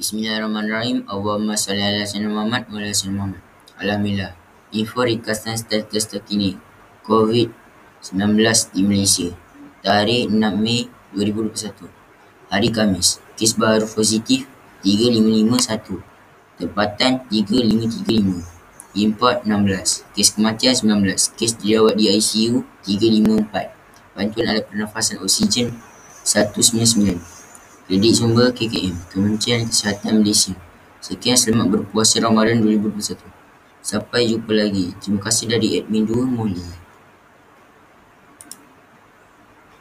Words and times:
Bismillahirrahmanirrahim. 0.00 1.04
Allahumma 1.12 1.60
salli 1.60 1.84
ala 1.84 2.08
sayyidina 2.08 2.32
Muhammad 2.32 2.64
wa 2.72 2.80
ala 2.80 2.88
sayyidina 2.88 3.20
Muhammad. 3.20 3.42
Alhamdulillah. 3.76 4.32
Info 4.72 5.04
ringkasan 5.04 5.60
status 5.60 6.08
terkini 6.08 6.56
COVID-19 7.04 8.16
di 8.72 8.80
Malaysia. 8.80 9.28
Tarikh 9.84 10.32
6 10.32 10.56
Mei 10.56 10.88
2021. 11.12 11.84
Hari 12.48 12.68
Khamis. 12.72 13.20
Kes 13.36 13.52
baru 13.52 13.84
positif 13.84 14.48
3551. 14.88 16.00
Tempatan 16.56 17.20
3535. 17.28 19.04
Import 19.04 19.44
16. 19.44 20.16
Kes 20.16 20.32
kematian 20.32 20.72
19. 20.80 21.36
Kes 21.36 21.60
dirawat 21.60 22.00
di 22.00 22.08
ICU 22.08 22.64
354. 22.88 24.16
Bantuan 24.16 24.48
alat 24.48 24.64
pernafasan 24.64 25.20
oksigen 25.20 25.76
199. 26.24 27.39
Kredit 27.90 28.14
sumber 28.14 28.54
KKM 28.54 29.10
Kementerian 29.10 29.66
Kesihatan 29.66 30.22
Malaysia. 30.22 30.54
Sekian 31.02 31.34
selamat 31.34 31.66
berpuasa 31.74 32.22
Ramadan 32.22 32.62
2021 32.62 33.18
Sampai 33.82 34.30
jumpa 34.30 34.54
lagi. 34.54 34.94
Terima 35.02 35.18
kasih 35.18 35.50
dari 35.50 35.74
admin 35.74 36.06
2 36.06 36.22
Molly 36.22 36.62